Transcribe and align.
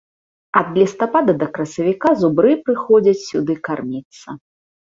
Ад 0.61 0.71
лістапада 0.77 1.35
да 1.43 1.49
красавіка 1.57 2.09
зубры 2.23 2.57
прыходзяць 2.71 3.17
сюды 3.29 3.61
карміцца. 3.69 4.27